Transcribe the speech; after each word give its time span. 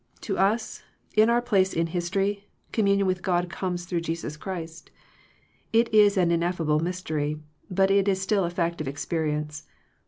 To 0.21 0.35
us, 0.35 0.81
in 1.15 1.29
our 1.29 1.43
place 1.43 1.73
in 1.75 1.85
history, 1.85 2.47
com 2.73 2.85
munion 2.85 3.03
with 3.03 3.21
God 3.21 3.51
comes 3.51 3.85
through 3.85 4.01
Jesus 4.01 4.35
Christ. 4.35 4.89
It 5.73 5.93
is 5.93 6.17
an 6.17 6.31
ineffable 6.31 6.79
mystery, 6.79 7.39
but 7.69 7.91
it 7.91 8.07
is 8.07 8.19
still 8.19 8.43
a 8.43 8.49
fact 8.49 8.81
of 8.81 8.87
experience. 8.87 9.67